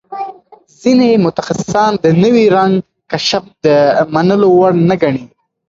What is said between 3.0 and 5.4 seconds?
کشف د منلو وړ نه ګڼي.